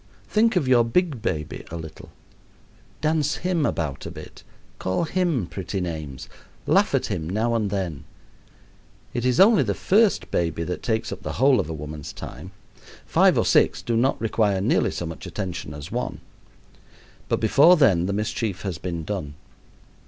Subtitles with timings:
[0.27, 2.09] Think of your big baby a little.
[3.01, 4.41] Dance him about a bit;
[4.79, 6.27] call him pretty names;
[6.65, 8.05] laugh at him now and then.
[9.13, 12.49] It is only the first baby that takes up the whole of a woman's time.
[13.05, 16.19] Five or six do not require nearly so much attention as one.
[17.29, 19.35] But before then the mischief has been done.